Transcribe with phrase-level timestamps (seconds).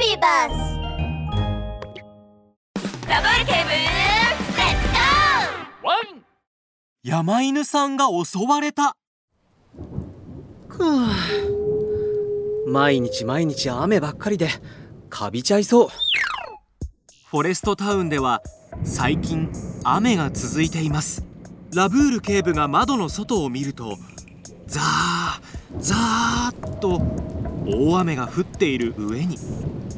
[0.00, 0.52] ビーバス
[3.06, 5.86] ダブルケーブルレッツゴー。
[5.86, 6.24] ワン
[7.02, 8.96] 山犬さんが襲われた。
[10.70, 14.48] ふう毎日毎日雨ばっかりで
[15.10, 15.88] カビちゃいそう。
[17.26, 18.40] フォレストタウンでは
[18.82, 19.52] 最近
[19.84, 21.26] 雨が続いています。
[21.74, 23.98] ラブール警部が窓の外を見ると
[24.66, 25.42] ザー
[25.78, 27.02] ザーっと
[27.66, 29.36] 大雨が降っている上に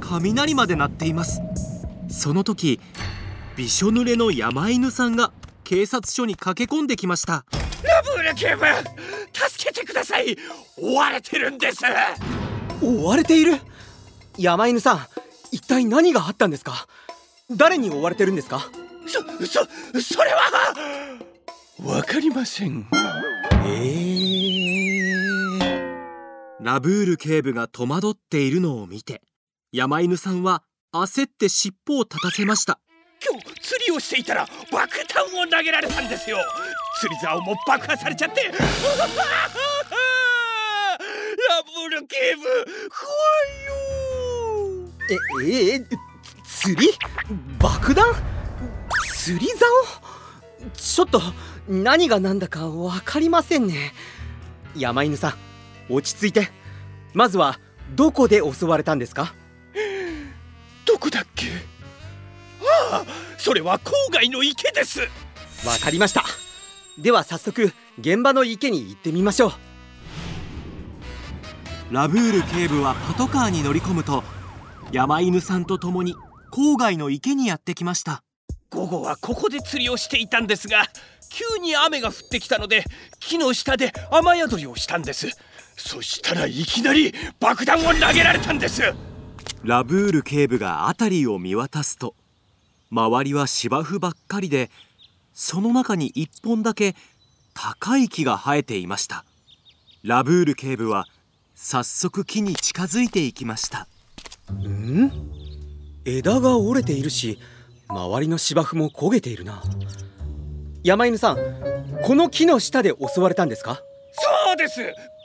[0.02, 1.40] 雷まで鳴っています。
[2.08, 2.80] その時
[3.56, 5.32] びしょ濡れの山犬さんが
[5.64, 7.44] 警察署に駆け込んできました。
[7.84, 8.64] ラブール警部
[9.32, 10.36] 助けてください。
[10.76, 11.82] 追われてるんです。
[12.82, 13.58] 追われている？
[14.38, 15.06] 山犬さん
[15.50, 16.86] 一体何があったんですか？
[17.50, 18.68] 誰に追われてるんですか？
[19.06, 19.66] そそ
[20.00, 20.74] それは。
[21.84, 22.86] わかりません。
[23.64, 29.22] えー、ラブール警部が戸惑っているのを見て
[29.72, 30.62] 山犬さんは
[30.92, 32.78] 焦って尻尾を立たせました。
[33.26, 36.36] 今日釣りをしていたら爆弾を投げられたんですよ。
[37.00, 38.42] 釣り竿も爆破されちゃって。
[38.52, 38.52] ラ
[41.62, 42.42] ブール警部
[42.90, 43.10] 怖
[45.08, 45.16] いよ。
[45.40, 45.86] ええー、
[46.44, 46.92] 釣り？
[47.58, 48.14] 爆弾？
[49.16, 50.70] 釣り竿？
[50.74, 51.22] ちょっと
[51.66, 53.94] 何が何だか分かりませんね。
[54.76, 55.34] 山犬さん
[55.88, 56.50] 落ち着いて。
[57.14, 57.58] まずは
[57.94, 59.34] どこで襲われたんですか？
[59.34, 59.41] ど
[61.02, 61.48] こだっけ？
[62.92, 63.04] ああ
[63.36, 65.00] それは郊外の池です。
[65.66, 66.22] わかりました。
[66.96, 69.52] では早速現場の池に行ってみましょう。
[71.90, 74.22] ラブール警部はパトカーに乗り込むと
[74.92, 76.14] 山犬さんと共に
[76.52, 78.22] 郊外の池にやってきました。
[78.70, 80.84] 午後はここで釣りをしていたんですが
[81.30, 82.84] 急に雨が降ってきたので
[83.18, 85.26] 木の下で雨宿りをしたんです。
[85.76, 88.82] そしたらいきなり爆弾を投げられたんです
[89.64, 92.16] ラブール警部が辺りを見渡すと
[92.90, 94.70] 周りは芝生ばっかりで
[95.32, 96.96] その中に一本だけ
[97.54, 99.24] 高い木が生えていました。
[100.02, 101.06] ラブール警部は
[101.54, 103.86] 早速木に近づいていきました。
[104.52, 105.12] ん？
[106.04, 107.38] 枝が折れているし
[107.88, 109.62] 周りの芝生も焦げているな。
[110.82, 111.36] 山犬さん
[112.02, 113.80] この木の下で襲われたんですか？
[114.46, 114.80] そうです。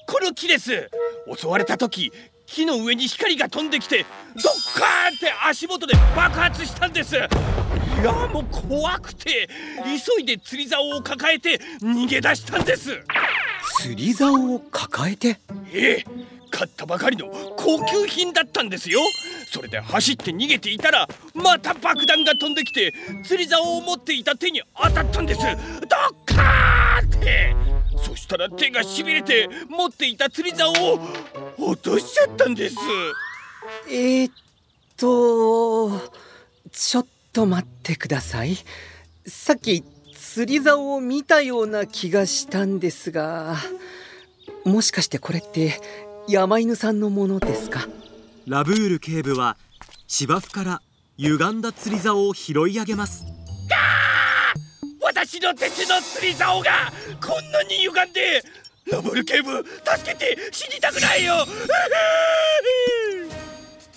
[0.08, 0.92] この木です。
[1.36, 2.12] 襲われた時
[2.48, 7.16] 木の上に光が飛んできてドッカーンって足元で爆発したんです。
[7.16, 7.20] い
[8.04, 9.50] やもう怖くて
[9.84, 13.04] 急いで釣り竿を抱えて逃げ出したんです。
[13.82, 15.40] 釣り竿を抱えて？
[15.72, 16.06] ええ
[16.50, 17.28] 買ったばかりの
[17.58, 19.02] 高級品だったんですよ。
[19.52, 22.94] それで走って逃げていたらまた爆弾が飛んできて
[23.24, 25.42] 釣り竿を持っていた手に当たったんです。
[25.42, 25.56] ドッ
[26.26, 27.56] カーって。
[28.00, 31.00] そしたら手がしびれて持っていた釣り竿を
[31.68, 32.76] 落としちゃったんです。
[33.90, 34.34] えー、っ
[34.96, 35.92] と
[36.72, 38.58] ちょっと待ってください。
[39.26, 39.84] さっき
[40.16, 43.58] 釣り竿を見たような気がしたんですが
[44.64, 45.80] もしかしてこれって
[46.28, 47.88] 山犬さんのものですか？
[48.46, 49.58] ラブール警部は
[50.08, 50.82] 芝生から
[51.18, 53.26] 歪んだ釣り竿を拾い上げます。
[55.02, 56.92] 私の鉄の釣り竿が
[57.26, 58.44] こんなに歪んで
[58.92, 59.58] ラブール警部
[59.98, 61.46] 助けて死にたくないよ！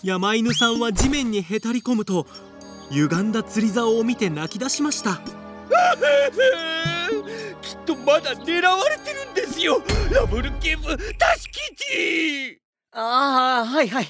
[0.03, 2.27] 山犬さんは地面にへたり込むと
[2.91, 5.21] 歪んだ釣り竿を見て泣き出しました。
[7.63, 9.83] きっとまだ狙われてるんですよ！
[10.11, 10.99] ラブル警部助
[11.53, 12.61] けて！
[12.93, 14.09] ああはいはい。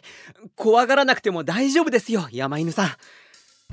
[0.54, 2.91] 怖がらなくても大丈夫ですよ山犬さん。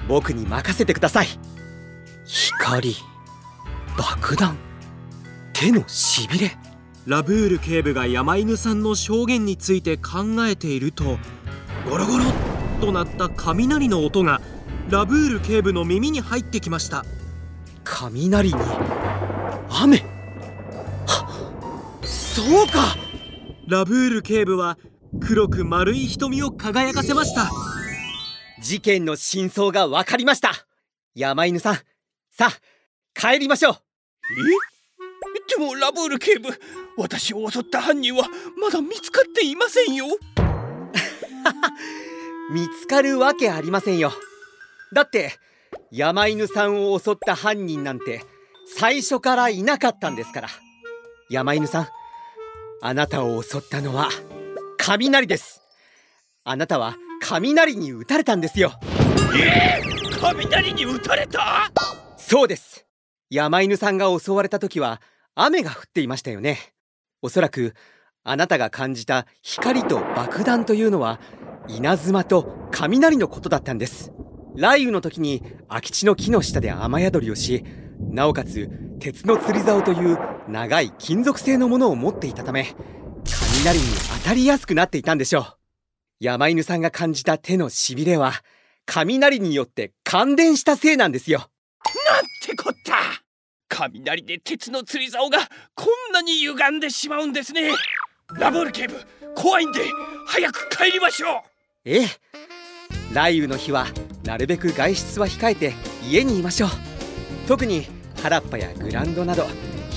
[0.07, 1.27] 僕に任せてください。
[2.25, 2.93] 光
[3.97, 4.57] 爆弾
[5.53, 6.57] 手のしびれ
[7.07, 11.17] ラブール警部が山犬さんの証言について考えていると
[11.89, 14.41] ゴロゴロっとなった雷の音が
[14.89, 17.05] ラブール警部の耳に入ってきました。
[17.85, 18.55] 雷に？
[19.69, 19.99] 雨？
[21.07, 22.97] はそうか！
[23.69, 24.77] ラブール警部は
[25.21, 27.49] 黒く丸い瞳を輝かせました。
[28.61, 30.51] 事件の真相が分かりました。
[31.15, 31.75] 山犬さん
[32.31, 32.51] さあ
[33.13, 33.73] 帰りましょう。
[33.75, 34.76] え？
[35.47, 36.49] でもラブール警部
[36.97, 38.25] 私を襲った犯人は
[38.59, 40.05] まだ見つかっていませんよ。
[42.51, 44.11] 見つかるわけありませんよ。
[44.93, 45.33] だって
[45.91, 48.23] 山犬さんを襲った犯人なんて
[48.75, 50.49] 最初からいなかったんですから。
[51.29, 51.87] 山犬さん
[52.81, 54.09] あなたを襲ったのは
[54.77, 55.61] 雷です。
[56.43, 58.73] あなたは雷に打たれたんですよ。
[59.35, 59.81] え？
[59.83, 61.71] ー、雷に打たれた？
[62.17, 62.85] そうです。
[63.29, 65.01] 山犬さんが襲われた時は
[65.39, 66.57] 雨が降っていましたよね。
[67.21, 67.75] おそらく
[68.23, 71.19] あなたが感じた光と爆弾というのは
[71.67, 74.11] 稲妻と雷のことだったんです。
[74.55, 77.63] 雷雨の時に空き地の木の下で雨宿りをし
[77.99, 78.67] なおかつ
[78.99, 80.17] 鉄の釣り竿という
[80.49, 82.75] 長い金属製のものを持っていたため
[83.61, 83.85] 雷に
[84.23, 85.45] 当たりやすくなっていたんでしょう。
[86.19, 88.33] 山犬さんが感じた手のしびれは
[88.87, 91.47] 雷によって感電したせいなんですよ。
[92.09, 93.26] なんてこった！
[93.69, 95.39] 雷で鉄の釣り竿が
[95.75, 97.71] こんなに歪んでしまうんですね。
[98.39, 98.95] ラボール警部
[99.35, 99.81] 怖いんで
[100.25, 101.39] 早く帰りましょう。
[101.85, 102.07] ええ。
[103.13, 103.87] 雷雨の日は
[104.23, 105.73] なるべく外出は控えて
[106.09, 106.69] 家にいましょう。
[107.47, 107.87] 特に
[108.21, 109.45] 原っぱやグランドなど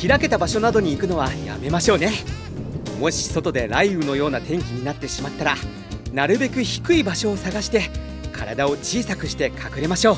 [0.07, 2.13] 開けた場所などに行くのはやめましょうね。
[3.01, 5.57] もし外で雷雨のような天気になってしまったら
[6.13, 7.91] なるべく低い場所を探して
[8.33, 10.17] 体を小さくして隠れましょう。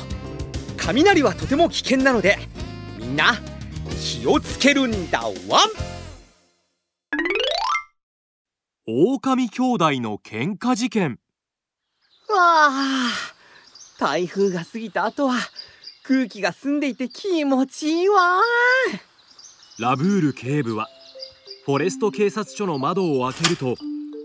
[0.77, 2.37] 雷はとても危険なので
[3.03, 3.33] みんな
[4.01, 5.33] 気をつけるんだワン
[8.87, 11.19] 狼兄弟の喧嘩事件。
[12.29, 13.09] わあ
[13.99, 15.35] 台風が過ぎた後は
[16.03, 18.39] 空気が澄んでいて気持ちいいわ。
[19.79, 20.87] ラブール警部は
[21.65, 23.75] フォレスト警察署の窓を開けると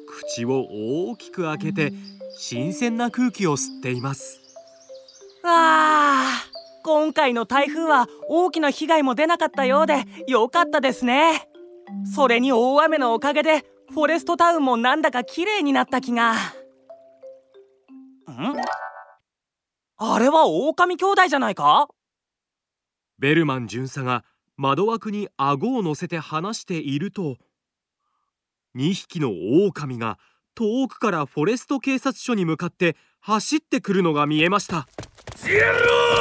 [0.07, 0.67] 口を
[1.09, 1.93] 大きく開けて
[2.37, 4.39] 新鮮な空気を吸っています。
[5.45, 6.48] ああ
[6.90, 11.46] 今回の台風は大きな被害も出なかったようで良かったですね。
[12.14, 16.32] それに大雨のおかげでフォレストタウンもなんだか綺麗になった気が。
[16.32, 16.37] ん？
[19.99, 21.88] あれは狼兄弟じゃないか？
[23.19, 24.25] ベルマン巡査が
[24.56, 27.37] 窓枠に顎を乗せて話していると
[28.76, 29.31] 2匹の
[29.67, 30.19] 狼が
[30.55, 34.88] 遠くからフォレスト警察署に向かって走ってくるのが見えました。
[35.37, 36.18] ゼロ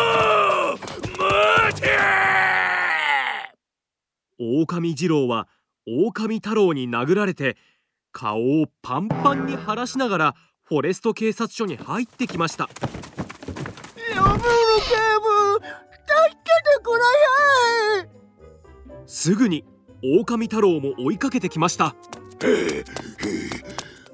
[4.39, 5.47] 狼二郎は
[5.87, 7.57] 狼太郎に殴られて
[8.11, 12.69] 顔をパンパンに晴らしながらフォレスト警察署に入ってきました。
[14.15, 14.47] ラブール警部
[15.55, 15.67] 助
[16.33, 16.99] けてくれ
[18.03, 18.07] や
[19.05, 19.63] すぐに
[20.03, 21.95] 狼太郎も追いかけてきました。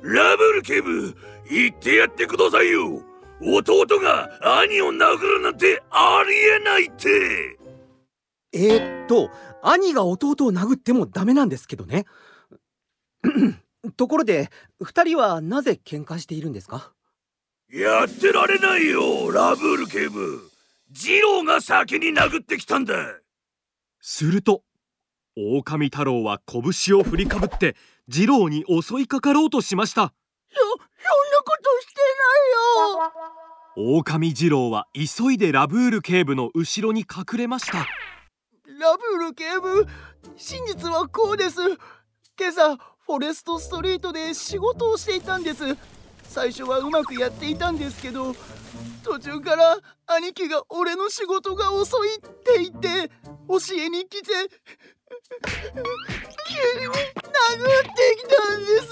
[0.02, 1.16] ラブル警部
[1.50, 3.02] 言ってやってくださいよ。
[3.42, 4.30] 弟が
[4.62, 7.58] 兄を殴るなんてありえないって。
[8.54, 9.30] えー、っと
[9.65, 12.06] 兄が弟を殴ってもダメなんですけどね。
[13.95, 14.50] ところで
[14.81, 16.94] 2人はなぜ喧嘩しているんですか？
[17.71, 20.51] やってられないよラブール警部。
[20.92, 22.94] 二郎が先に殴ってきたんだ。
[24.01, 24.63] すると
[25.36, 27.75] 狼太郎は拳を振りかぶって
[28.07, 30.13] 二郎に襲いかかろうとしました。
[30.51, 30.83] そそんな
[31.44, 32.01] ことして
[33.77, 33.95] ないよ。
[33.95, 37.88] 狼二郎は急いでラブール警部の後ろに隠れました
[38.83, 39.88] ラブール警部
[40.35, 41.62] 真実はこうです。
[42.38, 45.63] 今朝フォレストストリートで仕事をしていたんです。
[46.24, 48.35] 最初はうまくやっていたんですけど
[49.01, 49.77] 途中から
[50.07, 53.09] 兄貴が俺の仕事が遅いって言って
[53.47, 54.27] 教えに来て
[56.50, 58.88] 急に殴ってきたんです。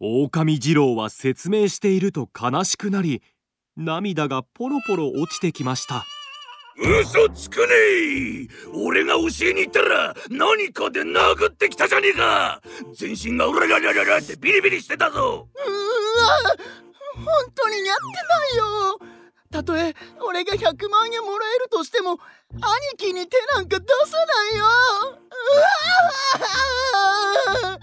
[0.00, 3.22] 狼二郎は説明していると悲しくなり
[3.76, 6.04] 涙がポロポロ落ちてきました。
[6.76, 7.66] 嘘つくね。
[8.44, 12.60] え俺が教えに行ったら何かで殴ってきたじゃねえか。
[12.94, 15.48] 全身がうらららららってビリビリしてたぞ。
[15.54, 15.58] う
[16.20, 16.36] わ
[17.14, 18.98] 本当にやってないよ。
[19.50, 22.18] たとえ俺が100万円もらえるとしても
[22.52, 22.62] 兄
[22.96, 24.64] 貴に手なんか出さないよ。
[27.62, 27.78] うわ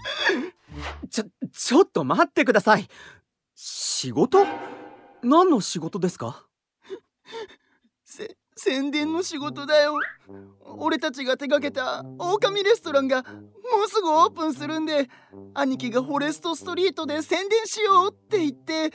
[1.10, 2.88] ちょちょっと待ってください。
[3.54, 4.46] 仕事？
[5.22, 6.46] 何の仕事ですか？
[8.04, 9.98] せ宣伝の仕事だよ。
[10.64, 13.28] 俺たちが手掛けた狼レストランがも
[13.86, 15.08] うすぐオープンするんで
[15.54, 18.90] 兄貴がフォレストストリートで宣伝しようって言って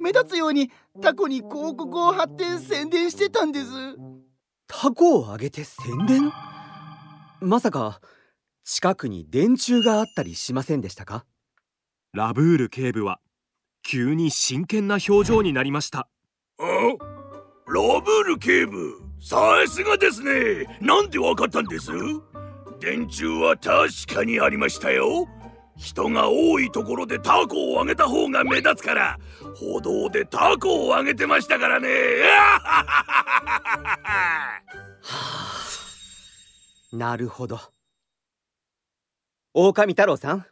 [0.00, 0.70] 目立つように
[1.02, 3.70] タコに広告を貼って宣伝してたんです。
[4.66, 6.32] タコをあげて宣伝？
[7.40, 8.00] まさか
[8.64, 11.26] 近くに電柱があったりしませんでしたか？
[12.12, 13.20] ラブール警部は
[13.86, 16.08] 急に真剣な表情になりました。
[16.58, 16.64] あ？
[17.66, 20.78] ラブール警部さすがですね。
[20.80, 21.92] なんでわかったんです？
[22.80, 25.28] 電柱は確かにありましたよ。
[25.76, 29.18] 人が多いところでタコをあげた方が目立つから。
[29.54, 31.88] 歩道でタコをあげてましたからね。
[36.92, 37.60] なるほど。
[39.52, 40.46] 狼太郎さん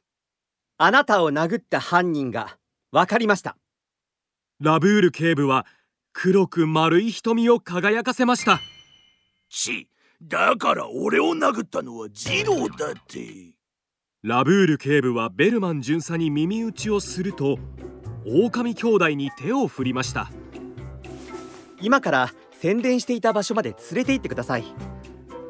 [0.77, 2.59] あなたを殴った犯人が
[2.93, 3.57] わかりました。
[4.61, 5.67] ラブール警部は
[6.13, 8.61] 黒く丸い瞳を輝かせました。
[9.49, 9.89] ち
[10.23, 13.55] だから俺を殴ったのはジローだって。
[14.23, 17.59] ラブール警部はベルマン巡査に耳打ちをすると
[18.27, 20.31] 狼兄弟に手を振りました。
[21.81, 24.65] 今から宣伝していた場所まで連れて行ってください。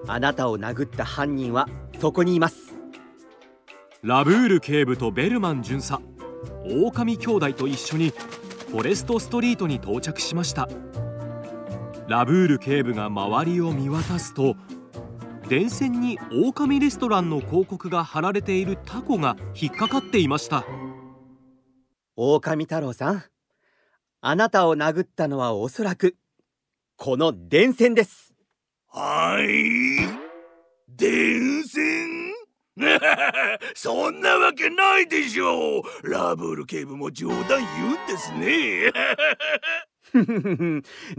[0.06, 1.68] あなたを殴った犯人は
[2.00, 2.74] そこにいます。
[4.02, 6.00] ラブール警部とベルマン巡査
[6.64, 8.10] 狼兄弟と一緒に
[8.70, 10.68] フォレストストリートに到着しました。
[12.08, 14.56] ラブール警部が周りを見渡すと
[15.48, 20.64] 電線に狼レストランの広告が貼られているタコが引っかかっていました。
[22.16, 23.24] 狼太郎さん
[24.20, 26.16] あなたを殴ったのはおそらく
[26.96, 28.34] この電線です。
[28.88, 30.22] はい。
[30.88, 32.21] 電線
[33.74, 36.10] そんなわけないでしょう。
[36.10, 38.92] ラブール警部も冗談言うんですね。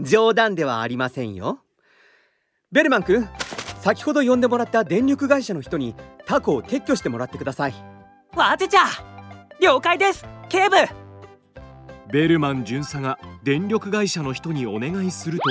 [0.00, 1.60] 冗談ではありませんよ。
[2.70, 3.28] ベルマン君
[3.80, 5.94] 先ほど呼んでもらった電力会社の人に
[6.26, 7.74] タコを撤去してもらってください。
[8.34, 8.86] わてちゃ。
[9.60, 10.24] 了解です。
[10.48, 10.76] 警部。
[12.10, 15.50] ベルマン巡査が電力会社の人にお願いすると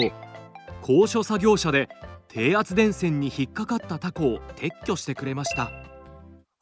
[0.82, 1.90] 高所作業車で
[2.28, 5.72] 低圧電線に引っかかったタコを撤去してくれました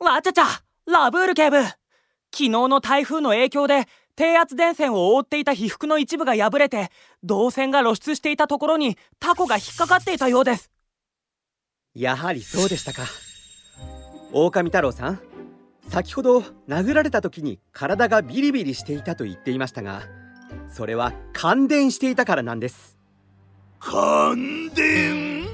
[0.04, 0.46] わちゃちゃ
[0.88, 1.62] ラブール警部。
[1.64, 1.76] 昨
[2.32, 6.90] 日の台風の影響で低圧電線を覆っていた被覆の一部が破れて
[7.22, 10.72] 導線が露出していたところにタコが引っかかっていたようです。
[11.94, 13.04] やはりそうでしたか？
[14.34, 15.20] 狼太郎さん
[15.88, 20.02] 先ほど殴られた時に体がビリビリしていたと言っていましたが
[20.68, 22.98] それは感電していたからなんです。
[23.80, 25.46] 感電？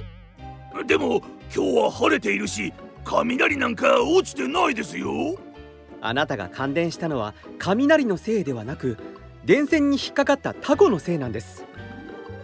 [0.86, 1.22] でも
[1.54, 2.72] 今日は晴れているし
[3.10, 5.40] 雷なんか落ちてないですよ。
[6.02, 8.98] あなたが感電したのは雷のせいではなく
[9.46, 11.64] 電線に引っかかったタコのせいなんです。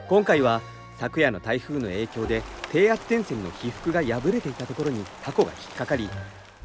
[0.07, 0.61] 今回は
[0.97, 6.09] 昨夜の台風の影響で低圧電線の被覆が破れていたところにタコが引っかかり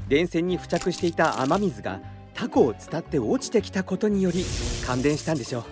[0.08, 2.00] 電線に付着していた雨水が
[2.34, 4.44] タコを伝って落ちてきたことにより
[4.86, 5.64] 感電したんでしょう。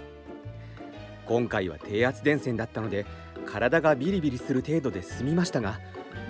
[1.26, 3.06] 今回は低圧電線だったので
[3.47, 5.78] 体がビリビリする程度で済みましたが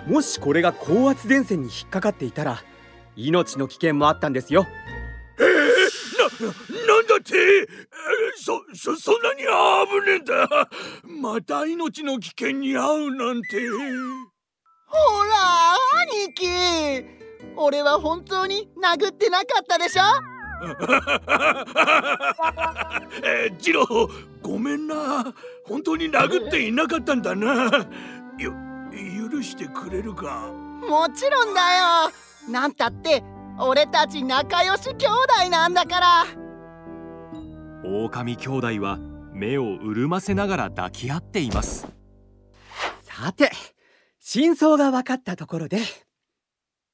[0.07, 2.63] もしこれが高圧電線に引っかかっていたら
[3.15, 4.65] 命の危険もあったんですよ。
[5.39, 5.47] えー、
[6.43, 6.47] な、
[6.93, 7.67] なんだって？
[8.37, 9.47] そ、そ、そんなに危
[10.09, 10.69] ねえんだ。
[11.21, 13.67] また命の危険に遭うなんて。
[14.87, 15.75] ほら
[16.25, 17.05] 兄貴。
[17.57, 20.03] 俺は本当に殴ってなかったでしょ？
[23.23, 24.09] えー、ジロー
[24.41, 25.33] ごめんな。
[25.65, 27.65] 本当に殴っていなかったんだな。
[28.39, 28.53] よ
[28.97, 30.51] 許してくれるか？
[30.87, 32.51] もちろんだよ。
[32.51, 33.23] なんたって
[33.59, 36.25] 俺たち仲良し兄弟なんだから。
[37.83, 38.99] 狼兄弟は
[39.33, 41.87] 目を潤ませながら抱き合っています。
[43.01, 43.51] さて
[44.19, 45.79] 真相が分かったところで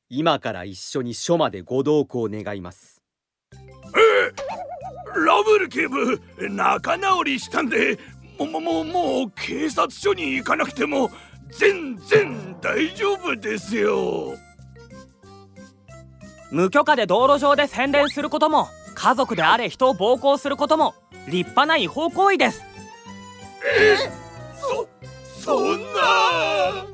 [0.10, 3.01] 今から一緒に署までご同行願います。
[3.53, 3.60] え
[5.19, 8.00] ラブル警部仲直りしたんで
[8.39, 11.12] ももももう警察署に行かなくても
[11.57, 14.36] 全然大丈夫ですよ。
[16.51, 20.93] 無許可で道路上で宣伝することも家族であれ人を暴行することも
[21.27, 22.62] 立派な違法行為です。
[23.79, 23.98] え
[24.60, 24.88] そ
[25.41, 26.86] そんな